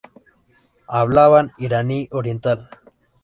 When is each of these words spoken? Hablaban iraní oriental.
Hablaban 0.95 1.51
iraní 1.67 1.99
oriental. 2.09 2.67